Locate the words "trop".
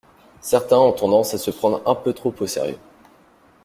2.13-2.33